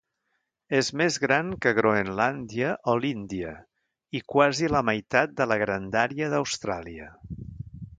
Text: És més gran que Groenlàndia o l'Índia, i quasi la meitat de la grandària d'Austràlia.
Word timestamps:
És 0.77 0.87
més 1.01 1.17
gran 1.25 1.51
que 1.65 1.73
Groenlàndia 1.81 2.73
o 2.93 2.97
l'Índia, 3.03 3.53
i 4.21 4.25
quasi 4.35 4.75
la 4.77 4.85
meitat 4.91 5.41
de 5.43 5.53
la 5.53 5.63
grandària 5.67 6.33
d'Austràlia. 6.35 7.17